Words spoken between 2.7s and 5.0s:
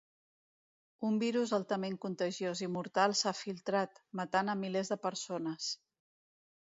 mortal s'ha filtrat, matant a milers de